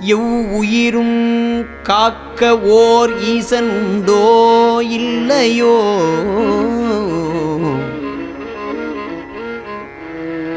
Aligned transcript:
எவ்வுயிரும் 0.00 1.18
காக்க 1.82 2.58
ஓர் 2.58 3.18
ஈசன் 3.18 3.70
உண்டோ 3.70 4.24
இல்லையோ? 4.80 5.76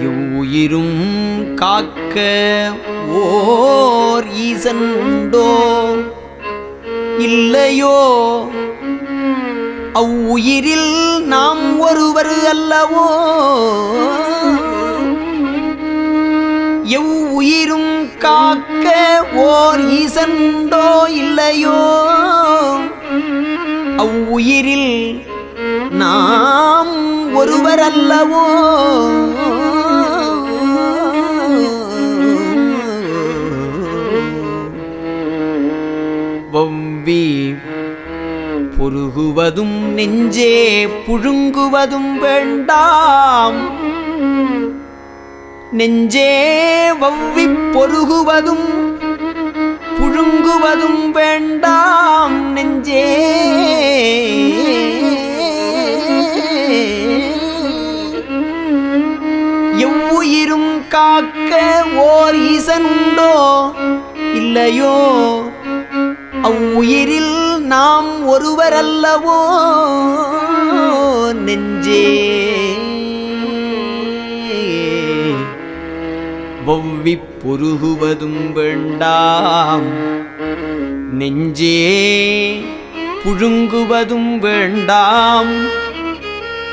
எவ்வுயிரும் 0.00 0.98
காக்க 1.54 2.24
ஓர் 3.08 4.26
ஈசன் 4.26 4.96
உண்டோ 4.96 5.48
இல்லையோ? 7.18 7.98
அவ்வுயிரில் 9.92 11.22
நாம் 11.24 11.80
ஒருவர் 11.80 12.34
அல்லவோ? 12.50 13.06
எவ்வுயிரும் 16.88 18.18
காக்க 18.18 18.86
ஓர் 19.34 19.80
ஈசன்டோ 19.80 21.08
இல்லையோ? 21.08 21.78
அவ்வுயிரில் 23.96 25.24
நாம் 25.90 26.94
ஒருவர் 27.34 27.78
அல்லவோ? 27.78 28.44
வவ்வி 36.52 37.54
பொருகுவதும் 38.78 39.78
நெஞ்சே 39.94 40.86
புழுங்குவதும் 41.06 42.18
வேண்டாம். 42.18 43.56
நெஞ்சே 45.70 46.92
வவ்வி 47.00 47.72
பொருகுவதும் 47.72 48.94
புழுங்குவதும் 49.98 51.10
வேண்டாம் 51.10 52.52
நெஞ்சே. 52.52 53.06
எவ்வுயிரும் 59.78 60.88
காக்க 60.88 61.84
ஓர் 61.96 62.34
ஈசனுண்டோ 62.34 63.70
இல்லையோ? 64.34 65.42
அவ்வுயிரில் 66.42 67.60
நாம் 67.60 68.28
ஒருவரல்லவோ? 68.28 69.40
நெஞ்சே. 71.34 72.45
வவ்வி 76.66 77.18
பொருகுவதும் 77.44 78.52
வேண்டாம். 78.52 79.82
நெஞ்சே 81.12 82.64
புழுங்குவதும் 83.24 84.38
வேண்டாம். 84.38 85.50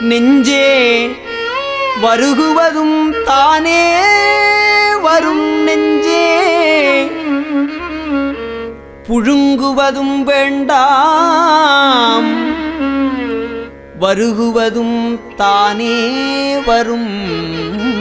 நெஞ்சே 0.00 1.08
வருகுவதும் 2.02 3.14
தானே 3.24 3.92
வரும் 5.02 5.62
நெஞ்சே. 5.62 7.10
புழுங்குவதும் 9.08 10.22
வேண்டாம். 10.22 12.24
வருகுவதும் 14.00 15.18
தானே 15.36 15.94
வரும். 16.66 17.95